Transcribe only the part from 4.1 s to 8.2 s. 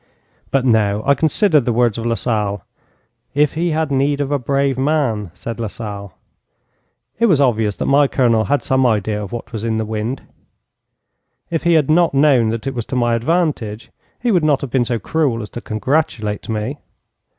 of a brave man,' said Lasalle. It was obvious that my